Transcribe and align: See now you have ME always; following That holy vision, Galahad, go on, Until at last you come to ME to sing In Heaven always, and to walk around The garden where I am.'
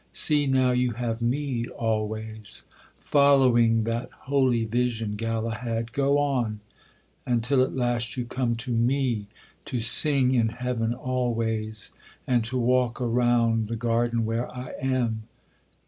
See 0.11 0.47
now 0.47 0.71
you 0.71 0.93
have 0.93 1.21
ME 1.21 1.67
always; 1.67 2.63
following 2.97 3.83
That 3.83 4.09
holy 4.23 4.65
vision, 4.65 5.15
Galahad, 5.15 5.91
go 5.91 6.17
on, 6.17 6.59
Until 7.27 7.61
at 7.63 7.75
last 7.75 8.17
you 8.17 8.25
come 8.25 8.55
to 8.55 8.71
ME 8.71 9.27
to 9.65 9.79
sing 9.79 10.33
In 10.33 10.49
Heaven 10.49 10.95
always, 10.95 11.91
and 12.25 12.43
to 12.45 12.57
walk 12.57 12.99
around 12.99 13.67
The 13.67 13.75
garden 13.75 14.25
where 14.25 14.51
I 14.51 14.73
am.' 14.81 15.27